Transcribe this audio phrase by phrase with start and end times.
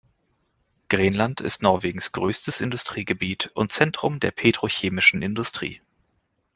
[0.89, 5.79] Grenland ist Norwegens größtes Industriegebiet und Zentrum der petrochemischen Industrie.